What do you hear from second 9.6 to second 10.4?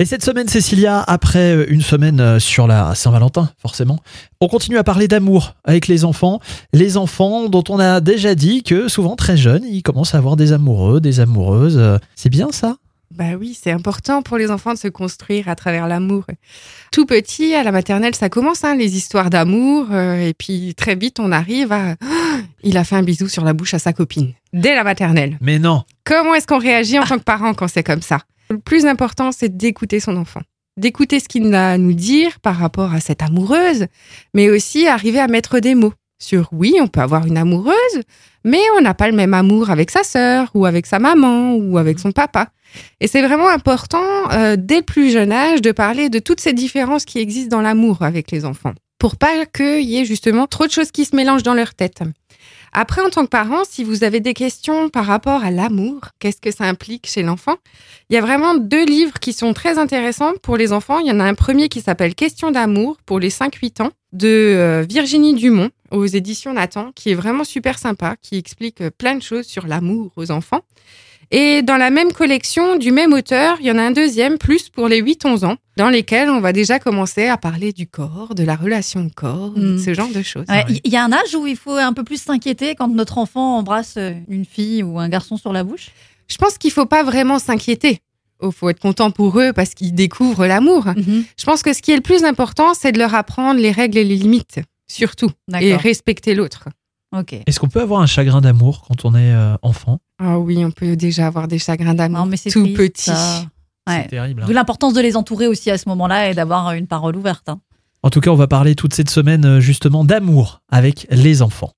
ils commencent à avoir